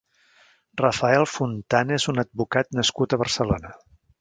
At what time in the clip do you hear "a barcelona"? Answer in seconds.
3.15-3.79